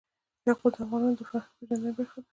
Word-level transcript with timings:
یاقوت 0.47 0.73
د 0.75 0.77
افغانانو 0.83 1.17
د 1.17 1.21
فرهنګي 1.29 1.53
پیژندنې 1.57 1.91
برخه 1.97 2.17
ده. 2.23 2.29